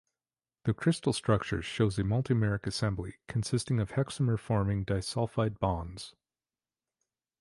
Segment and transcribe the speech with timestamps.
[0.63, 6.15] The crystal structure shows a multimeric assembly consisting of hexamer-forming disulfide bonds.